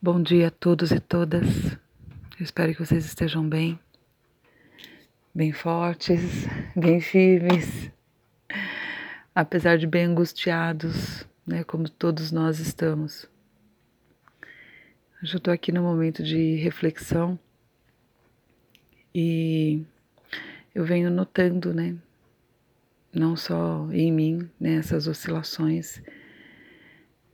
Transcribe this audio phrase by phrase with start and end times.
[0.00, 1.72] Bom dia a todos e todas.
[1.72, 3.76] Eu espero que vocês estejam bem,
[5.34, 7.90] bem fortes, bem firmes,
[9.34, 13.28] apesar de bem angustiados, né, como todos nós estamos.
[15.20, 17.36] Hoje eu estou aqui no momento de reflexão
[19.12, 19.82] e
[20.72, 21.96] eu venho notando, né,
[23.12, 26.00] não só em mim, né, essas oscilações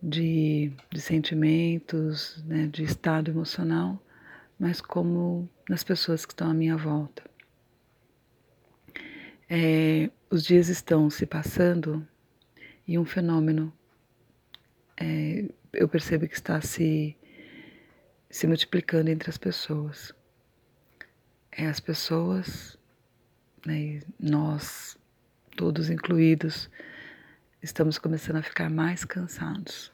[0.04, 3.98] de, de sentimentos, né, de estado emocional,
[4.58, 7.22] mas como nas pessoas que estão à minha volta.
[9.48, 12.06] É, os dias estão se passando
[12.86, 13.72] e um fenômeno
[15.00, 17.16] é, eu percebo que está se,
[18.28, 20.12] se multiplicando entre as pessoas.
[21.50, 22.78] É as pessoas,
[23.64, 24.98] né, nós,
[25.56, 26.68] todos incluídos,
[27.62, 29.93] estamos começando a ficar mais cansados.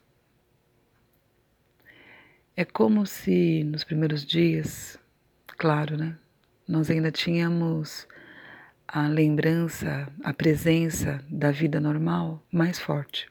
[2.61, 4.99] É como se nos primeiros dias,
[5.57, 6.19] claro, né?
[6.69, 8.07] Nós ainda tínhamos
[8.87, 13.31] a lembrança, a presença da vida normal mais forte.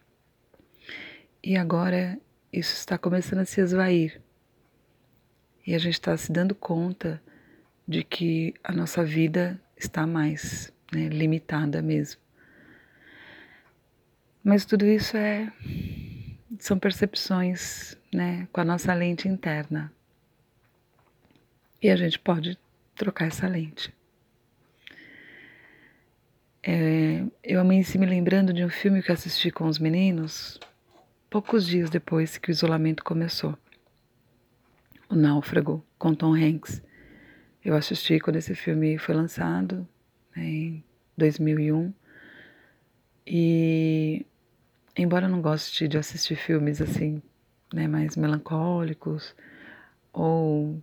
[1.43, 2.19] E agora
[2.51, 4.19] isso está começando a se esvair.
[5.63, 7.21] E a gente está se dando conta
[7.87, 12.19] de que a nossa vida está mais né, limitada mesmo.
[14.43, 15.53] Mas tudo isso é
[16.57, 19.91] são percepções né, com a nossa lente interna.
[21.81, 22.57] E a gente pode
[22.95, 23.93] trocar essa lente.
[26.61, 30.59] É, eu amanheci me lembrando de um filme que assisti com os meninos
[31.29, 33.57] poucos dias depois que o isolamento começou.
[35.07, 36.81] O Náufrago, com Tom Hanks.
[37.63, 39.87] Eu assisti quando esse filme foi lançado,
[40.35, 40.83] né, em
[41.17, 41.93] 2001.
[43.25, 44.25] E
[44.97, 47.21] embora eu não goste de assistir filmes assim,
[47.73, 49.35] né, mais melancólicos
[50.13, 50.81] ou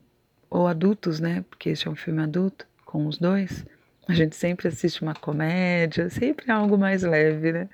[0.49, 3.67] ou adultos, né, porque este é um filme adulto com os dois,
[4.09, 7.69] a gente sempre assiste uma comédia, sempre algo mais leve, né,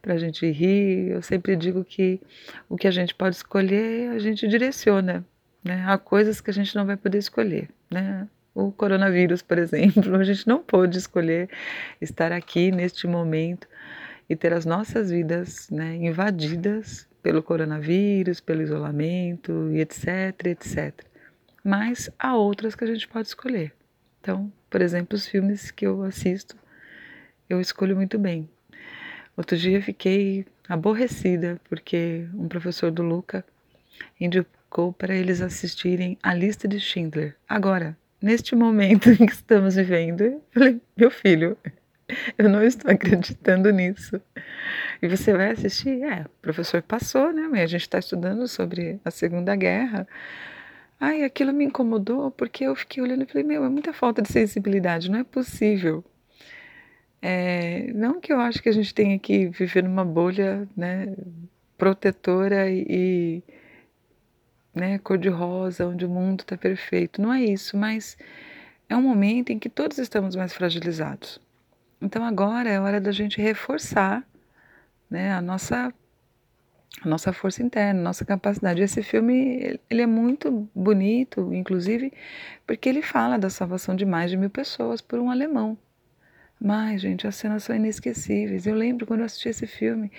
[0.00, 1.10] para a gente rir.
[1.10, 2.20] Eu sempre digo que
[2.68, 5.24] o que a gente pode escolher, a gente direciona,
[5.64, 8.28] né, há coisas que a gente não vai poder escolher, né.
[8.54, 11.48] O coronavírus, por exemplo, a gente não pôde escolher
[12.00, 13.66] estar aqui neste momento
[14.28, 21.04] e ter as nossas vidas né, invadidas pelo coronavírus, pelo isolamento e etc, etc.
[21.62, 23.72] Mas há outras que a gente pode escolher.
[24.20, 26.56] Então, por exemplo, os filmes que eu assisto,
[27.48, 28.48] eu escolho muito bem.
[29.36, 33.44] Outro dia fiquei aborrecida porque um professor do Luca
[34.20, 37.36] indicou para eles assistirem a lista de Schindler.
[37.48, 41.56] Agora, neste momento em que estamos vivendo, eu falei, meu filho,
[42.38, 44.20] Eu não estou acreditando nisso.
[45.00, 46.02] E você vai assistir?
[46.02, 47.62] É, o professor passou, né?
[47.62, 50.06] A gente está estudando sobre a Segunda Guerra.
[51.00, 54.30] Ai, aquilo me incomodou porque eu fiquei olhando e falei: Meu, é muita falta de
[54.30, 56.04] sensibilidade, não é possível.
[57.20, 61.14] É, não que eu acho que a gente tenha que viver numa bolha né,
[61.78, 63.42] protetora e,
[64.74, 67.22] né, cor-de-rosa, onde o mundo está perfeito.
[67.22, 68.16] Não é isso, mas
[68.88, 71.40] é um momento em que todos estamos mais fragilizados.
[72.02, 74.26] Então agora é hora da gente reforçar
[75.08, 75.94] né, a nossa
[77.00, 78.82] a nossa força interna, a nossa capacidade.
[78.82, 82.12] Esse filme ele é muito bonito, inclusive,
[82.66, 85.78] porque ele fala da salvação de mais de mil pessoas por um alemão.
[86.60, 88.66] Mas, gente, as cenas são inesquecíveis.
[88.66, 90.12] Eu lembro quando eu assisti esse filme,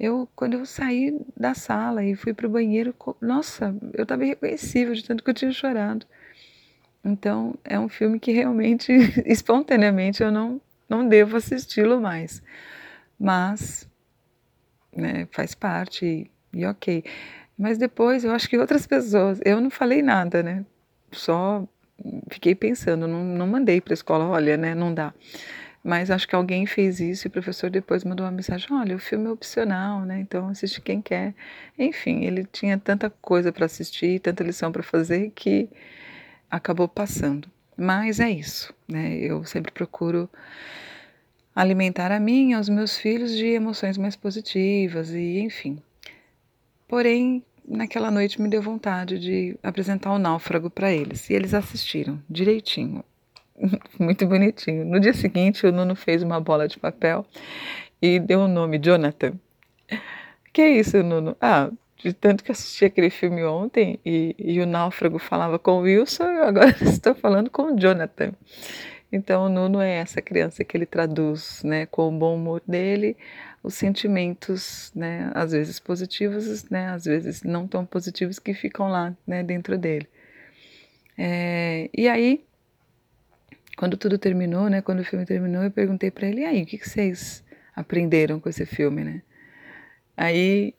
[0.00, 4.94] eu quando eu saí da sala e fui para o banheiro, nossa, eu estava irreconhecível
[4.94, 6.06] de tanto que eu tinha chorado.
[7.04, 8.92] Então, é um filme que realmente,
[9.26, 12.42] espontaneamente, eu não não devo assisti-lo mais.
[13.18, 13.88] Mas
[14.94, 16.06] né, faz parte
[16.52, 17.04] e, e ok.
[17.58, 20.64] Mas depois eu acho que outras pessoas, eu não falei nada, né?
[21.12, 21.66] Só
[22.30, 25.14] fiquei pensando, não, não mandei para a escola, olha, né, não dá.
[25.82, 28.98] Mas acho que alguém fez isso e o professor depois mandou uma mensagem: olha, o
[28.98, 30.18] filme é opcional, né?
[30.18, 31.32] Então assiste quem quer.
[31.78, 35.68] Enfim, ele tinha tanta coisa para assistir, tanta lição para fazer que
[36.50, 37.48] acabou passando.
[37.76, 39.16] Mas é isso, né?
[39.16, 40.28] Eu sempre procuro
[41.54, 45.82] alimentar a mim e aos meus filhos de emoções mais positivas e enfim.
[46.88, 52.22] Porém, naquela noite me deu vontade de apresentar o náufrago para eles e eles assistiram
[52.28, 53.04] direitinho.
[53.98, 54.84] Muito bonitinho.
[54.84, 57.26] No dia seguinte, o Nuno fez uma bola de papel
[58.00, 59.32] e deu o nome Jonathan.
[60.52, 61.36] Que é isso, Nuno?
[61.40, 65.80] Ah, de tanto que assisti aquele filme ontem e, e o náufrago falava com o
[65.80, 68.32] Wilson, eu agora estou falando com o Jonathan.
[69.10, 73.16] Então o Nuno é essa criança que ele traduz, né, com o bom humor dele,
[73.62, 79.16] os sentimentos, né, às vezes positivos, né, às vezes não tão positivos que ficam lá,
[79.26, 80.08] né, dentro dele.
[81.16, 82.44] É, e aí,
[83.76, 86.66] quando tudo terminou, né, quando o filme terminou, eu perguntei para ele, e aí, o
[86.66, 87.42] que, que vocês
[87.74, 89.22] aprenderam com esse filme, né?
[90.16, 90.74] Aí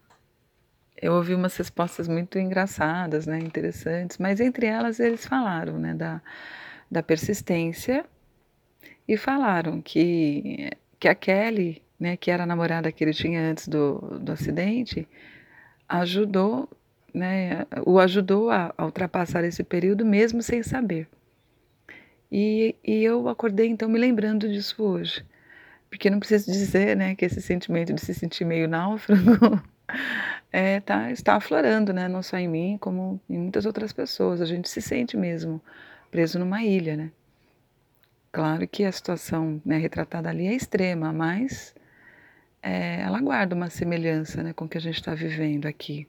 [1.02, 6.22] eu ouvi umas respostas muito engraçadas, né, interessantes, mas entre elas eles falaram, né, da,
[6.90, 8.04] da persistência
[9.08, 13.68] e falaram que, que a Kelly, né, que era a namorada que ele tinha antes
[13.68, 15.08] do, do acidente,
[15.88, 16.70] ajudou,
[17.14, 21.08] né, o ajudou a, a ultrapassar esse período mesmo sem saber.
[22.32, 25.24] E, e eu acordei então me lembrando disso hoje,
[25.90, 29.62] porque não preciso dizer, né, que esse sentimento de se sentir meio náufrago
[30.52, 32.08] é, tá, está aflorando, né?
[32.08, 34.42] Não só em mim, como em muitas outras pessoas.
[34.42, 35.62] A gente se sente mesmo
[36.12, 37.12] preso numa ilha, né?
[38.32, 41.74] Claro que a situação né, retratada ali é extrema, mas
[42.62, 46.08] é, ela guarda uma semelhança né, com o que a gente está vivendo aqui.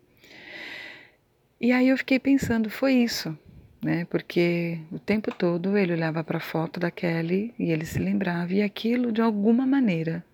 [1.61, 3.37] E aí eu fiquei pensando, foi isso,
[3.83, 4.05] né?
[4.05, 8.53] Porque o tempo todo ele olhava para a foto da Kelly e ele se lembrava,
[8.53, 10.25] e aquilo de alguma maneira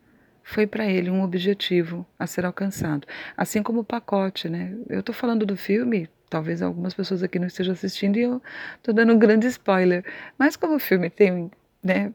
[0.44, 3.08] foi para ele um objetivo a ser alcançado.
[3.36, 4.76] Assim como o pacote, né?
[4.88, 8.42] Eu estou falando do filme, talvez algumas pessoas aqui não estejam assistindo e eu
[8.76, 10.04] estou dando um grande spoiler.
[10.38, 11.50] Mas como o filme tem
[11.82, 12.12] né,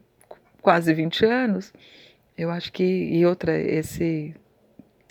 [0.62, 1.72] quase 20 anos,
[2.38, 2.84] eu acho que.
[2.84, 4.34] E outra, esse.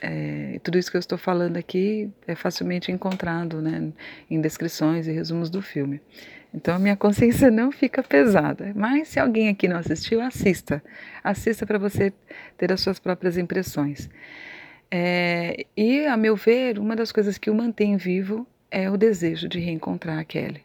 [0.01, 3.91] É, tudo isso que eu estou falando aqui é facilmente encontrado né,
[4.29, 6.01] em descrições e resumos do filme.
[6.53, 8.71] Então a minha consciência não fica pesada.
[8.75, 10.81] Mas se alguém aqui não assistiu, assista.
[11.23, 12.13] Assista para você
[12.57, 14.09] ter as suas próprias impressões.
[14.91, 19.47] É, e, a meu ver, uma das coisas que o mantém vivo é o desejo
[19.47, 20.63] de reencontrar a Kelly.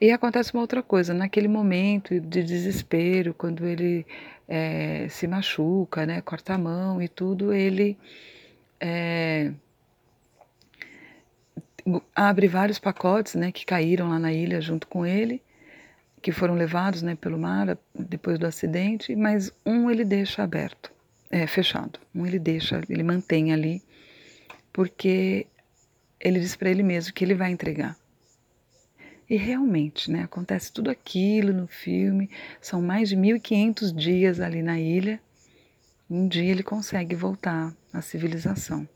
[0.00, 4.04] E acontece uma outra coisa, naquele momento de desespero, quando ele
[4.48, 7.96] é, se machuca, né, corta a mão e tudo, ele
[8.86, 9.50] é,
[12.14, 15.42] abre vários pacotes né, que caíram lá na ilha junto com ele,
[16.20, 20.92] que foram levados né, pelo mar depois do acidente, mas um ele deixa aberto,
[21.30, 21.98] é, fechado.
[22.14, 23.82] Um ele deixa, ele mantém ali,
[24.70, 25.46] porque
[26.20, 27.96] ele diz para ele mesmo que ele vai entregar.
[29.30, 32.28] E realmente, né, acontece tudo aquilo no filme,
[32.60, 35.18] são mais de 1500 dias ali na ilha.
[36.08, 38.86] Um dia ele consegue voltar à civilização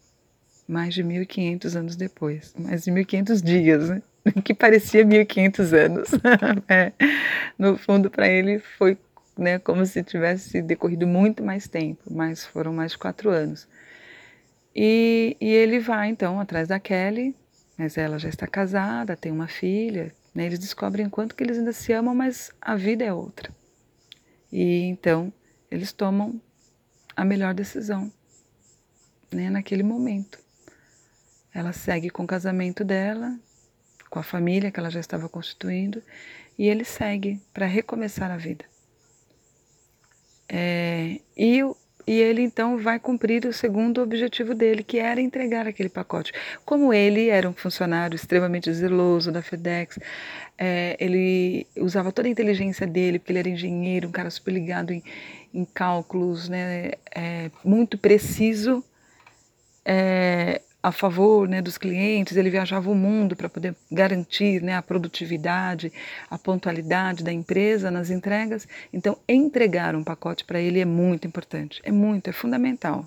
[0.68, 4.02] mais de 1.500 anos depois, mais de 1.500 dias, né?
[4.44, 6.08] que parecia 1.500 anos.
[6.68, 6.92] é.
[7.58, 8.98] No fundo, para ele foi
[9.36, 13.66] né, como se tivesse decorrido muito mais tempo, mas foram mais de quatro anos.
[14.76, 17.34] E, e ele vai então atrás da Kelly,
[17.76, 20.12] mas ela já está casada, tem uma filha.
[20.34, 23.50] Né, eles descobrem quanto que eles ainda se amam, mas a vida é outra.
[24.52, 25.32] E então
[25.70, 26.40] eles tomam
[27.18, 28.12] a melhor decisão
[29.32, 30.38] né, naquele momento.
[31.52, 33.36] Ela segue com o casamento dela,
[34.08, 36.00] com a família que ela já estava constituindo,
[36.56, 38.64] e ele segue para recomeçar a vida.
[40.48, 41.60] É, e,
[42.08, 46.32] e ele então vai cumprir o segundo objetivo dele, que era entregar aquele pacote.
[46.64, 49.98] Como ele era um funcionário extremamente zeloso da FedEx,
[50.56, 54.90] é, ele usava toda a inteligência dele, porque ele era engenheiro, um cara super ligado
[54.90, 55.02] em,
[55.52, 58.82] em cálculos, né, é, muito preciso.
[59.84, 64.82] É, a favor né, dos clientes, ele viajava o mundo para poder garantir né, a
[64.82, 65.92] produtividade,
[66.30, 68.66] a pontualidade da empresa nas entregas.
[68.92, 73.06] Então, entregar um pacote para ele é muito importante, é muito, é fundamental.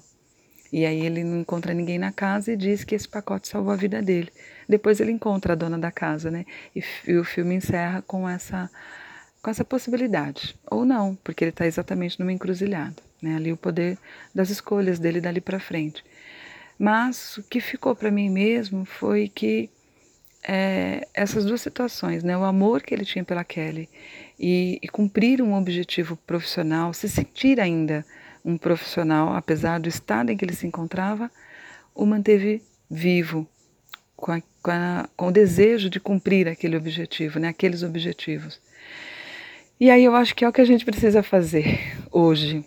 [0.72, 3.76] E aí ele não encontra ninguém na casa e diz que esse pacote salvou a
[3.76, 4.32] vida dele.
[4.68, 6.46] Depois ele encontra a dona da casa, né?
[6.74, 8.70] E, e o filme encerra com essa
[9.42, 13.36] com essa possibilidade ou não, porque ele está exatamente numa encruzilhada, né?
[13.36, 13.98] Ali o poder
[14.34, 16.04] das escolhas dele dali para frente.
[16.82, 19.70] Mas o que ficou para mim mesmo foi que
[20.42, 23.88] é, essas duas situações, né, o amor que ele tinha pela Kelly
[24.40, 28.04] e, e, cumprir um objetivo profissional, se sentir ainda
[28.44, 31.30] um profissional, apesar do estado em que ele se encontrava,
[31.94, 33.48] o manteve vivo,
[34.16, 38.60] com, a, com, a, com o desejo de cumprir aquele objetivo, né, aqueles objetivos.
[39.80, 41.80] E aí eu acho que é o que a gente precisa fazer
[42.12, 42.66] hoje.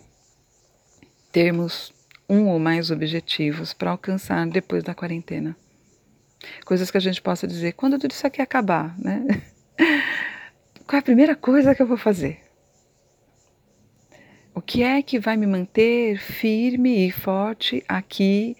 [1.33, 1.93] Termos
[2.29, 5.55] um ou mais objetivos para alcançar depois da quarentena.
[6.65, 9.25] Coisas que a gente possa dizer, quando tudo isso aqui acabar, né?
[10.85, 12.39] Qual é a primeira coisa que eu vou fazer?
[14.53, 18.55] O que é que vai me manter firme e forte aqui,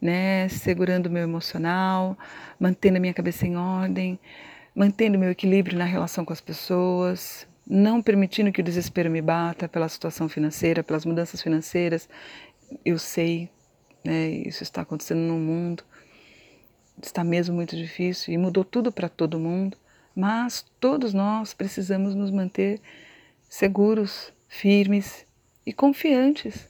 [0.00, 0.48] né?
[0.48, 2.16] Segurando o meu emocional,
[2.58, 4.18] mantendo a minha cabeça em ordem,
[4.74, 9.20] mantendo o meu equilíbrio na relação com as pessoas, não permitindo que o desespero me
[9.20, 12.08] bata pela situação financeira, pelas mudanças financeiras
[12.84, 13.50] eu sei
[14.06, 14.28] né?
[14.28, 15.82] Isso está acontecendo no mundo,
[17.02, 19.76] está mesmo muito difícil e mudou tudo para todo mundo,
[20.14, 22.80] mas todos nós precisamos nos manter
[23.48, 25.26] seguros, firmes
[25.66, 26.68] e confiantes,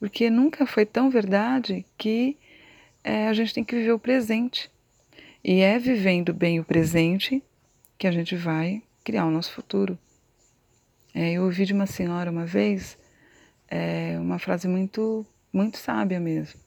[0.00, 2.36] porque nunca foi tão verdade que
[3.04, 4.70] é, a gente tem que viver o presente.
[5.44, 7.40] E é vivendo bem o presente
[7.96, 9.96] que a gente vai criar o nosso futuro.
[11.14, 12.98] É, eu ouvi de uma senhora uma vez
[13.68, 16.58] é, uma frase muito, muito sábia mesmo.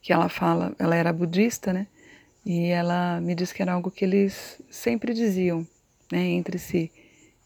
[0.00, 1.86] Que ela fala, ela era budista, né?
[2.44, 5.66] E ela me disse que era algo que eles sempre diziam,
[6.10, 6.90] né, entre si.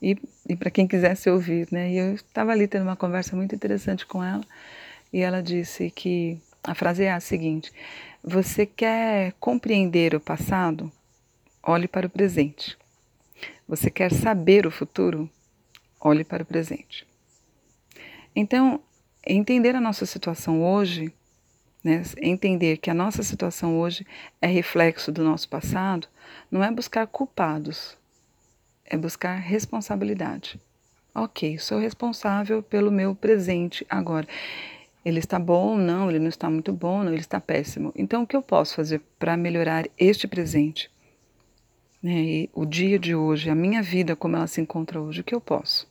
[0.01, 0.17] E,
[0.49, 1.91] e para quem quisesse ouvir, né?
[1.91, 4.45] E eu estava ali tendo uma conversa muito interessante com ela,
[5.13, 7.73] e ela disse que a frase é a seguinte:
[8.23, 10.91] Você quer compreender o passado?
[11.63, 12.77] Olhe para o presente.
[13.69, 15.31] Você quer saber o futuro?
[16.01, 17.07] Olhe para o presente.
[18.35, 18.81] Então,
[19.27, 21.13] entender a nossa situação hoje,
[21.85, 24.07] né, entender que a nossa situação hoje
[24.41, 26.09] é reflexo do nosso passado,
[26.51, 27.97] não é buscar culpados,
[28.85, 30.61] é buscar responsabilidade.
[31.15, 34.27] Ok, sou responsável pelo meu presente agora.
[35.05, 35.77] Ele está bom?
[35.77, 37.93] Não, ele não está muito bom, não, ele está péssimo.
[37.95, 40.91] Então, o que eu posso fazer para melhorar este presente?
[42.03, 45.35] Né, o dia de hoje, a minha vida como ela se encontra hoje, o que
[45.35, 45.91] eu posso?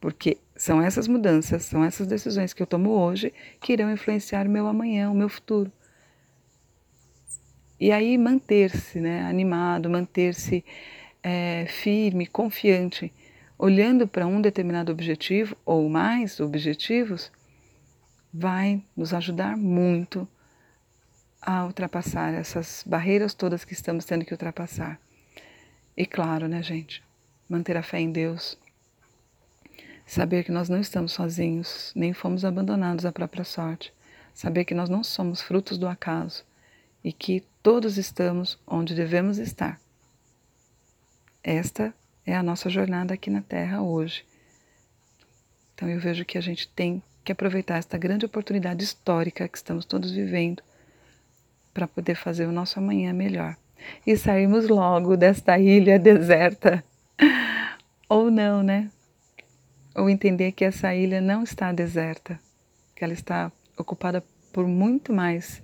[0.00, 4.50] Porque são essas mudanças, são essas decisões que eu tomo hoje que irão influenciar o
[4.50, 5.72] meu amanhã, o meu futuro.
[7.80, 10.64] E aí manter-se né, animado, manter-se
[11.22, 13.12] é, firme, confiante,
[13.58, 17.32] olhando para um determinado objetivo ou mais objetivos,
[18.32, 20.28] vai nos ajudar muito
[21.40, 25.00] a ultrapassar essas barreiras todas que estamos tendo que ultrapassar.
[25.96, 27.02] E claro, né, gente?
[27.48, 28.56] Manter a fé em Deus.
[30.12, 33.94] Saber que nós não estamos sozinhos, nem fomos abandonados à própria sorte.
[34.34, 36.44] Saber que nós não somos frutos do acaso
[37.02, 39.80] e que todos estamos onde devemos estar.
[41.42, 41.94] Esta
[42.26, 44.22] é a nossa jornada aqui na Terra hoje.
[45.74, 49.86] Então eu vejo que a gente tem que aproveitar esta grande oportunidade histórica que estamos
[49.86, 50.62] todos vivendo
[51.72, 53.56] para poder fazer o nosso amanhã melhor
[54.06, 56.84] e sairmos logo desta ilha deserta.
[58.10, 58.90] Ou não, né?
[59.94, 62.40] Ou entender que essa ilha não está deserta,
[62.94, 65.62] que ela está ocupada por muito mais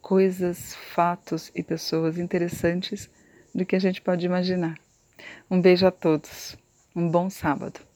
[0.00, 3.10] coisas, fatos e pessoas interessantes
[3.54, 4.76] do que a gente pode imaginar.
[5.50, 6.56] Um beijo a todos.
[6.94, 7.89] Um bom sábado.